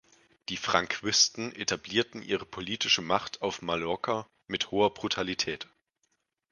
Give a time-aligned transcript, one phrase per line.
[0.49, 5.67] Die Franquisten etablierten ihre politische Macht auf Mallorca mit hoher Brutalität.